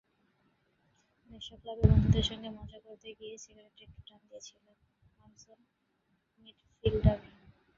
নৈশক্লাবে 1.31 1.83
বন্ধুদের 1.91 2.25
সঙ্গে 2.29 2.49
মজা 2.57 2.79
করতে 2.85 3.09
গিয়ে 3.19 3.33
সিগারেটে 3.43 3.81
একটু 3.85 3.99
টান 4.07 4.21
দিয়েছিলেন 4.29 4.77
আর্সেনাল 5.19 5.61
মিডফিল্ডার। 6.39 7.17